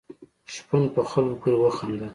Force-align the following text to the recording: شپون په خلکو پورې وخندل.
شپون 0.53 0.83
په 0.93 1.01
خلکو 1.11 1.37
پورې 1.41 1.55
وخندل. 1.59 2.01